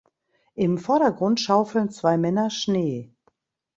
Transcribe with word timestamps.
Im 0.55 0.79
Vordergrund 0.79 1.39
schaufeln 1.39 1.91
zwei 1.91 2.17
Männer 2.17 2.49
Schnee. 2.49 3.13